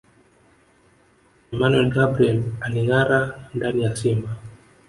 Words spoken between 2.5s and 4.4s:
Alingâara ndani ya Simba